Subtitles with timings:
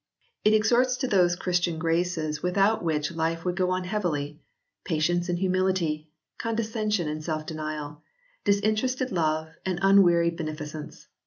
[0.43, 4.39] It exhorts to those Christian graces without which life would go on heavily
[4.83, 8.01] patience and humility, con descension and self denial,
[8.43, 11.07] disinterested love and un wearied beneficence.